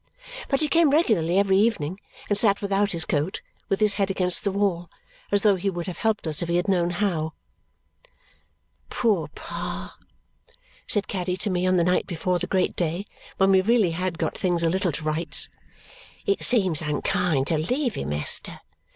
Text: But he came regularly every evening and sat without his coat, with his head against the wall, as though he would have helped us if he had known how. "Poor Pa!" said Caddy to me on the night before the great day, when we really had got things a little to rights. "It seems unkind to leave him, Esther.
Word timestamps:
But 0.49 0.61
he 0.61 0.67
came 0.67 0.89
regularly 0.89 1.37
every 1.37 1.59
evening 1.59 1.99
and 2.27 2.35
sat 2.35 2.59
without 2.59 2.91
his 2.91 3.05
coat, 3.05 3.43
with 3.69 3.79
his 3.79 3.93
head 3.93 4.09
against 4.09 4.43
the 4.43 4.51
wall, 4.51 4.89
as 5.31 5.43
though 5.43 5.57
he 5.57 5.69
would 5.69 5.85
have 5.85 5.99
helped 5.99 6.25
us 6.25 6.41
if 6.41 6.49
he 6.49 6.55
had 6.55 6.67
known 6.67 6.89
how. 6.89 7.33
"Poor 8.89 9.27
Pa!" 9.35 9.95
said 10.87 11.07
Caddy 11.07 11.37
to 11.37 11.51
me 11.51 11.67
on 11.67 11.75
the 11.75 11.83
night 11.83 12.07
before 12.07 12.39
the 12.39 12.47
great 12.47 12.75
day, 12.75 13.05
when 13.37 13.51
we 13.51 13.61
really 13.61 13.91
had 13.91 14.17
got 14.17 14.35
things 14.35 14.63
a 14.63 14.69
little 14.71 14.91
to 14.91 15.03
rights. 15.03 15.49
"It 16.25 16.41
seems 16.41 16.81
unkind 16.81 17.45
to 17.45 17.59
leave 17.59 17.93
him, 17.93 18.11
Esther. 18.11 18.59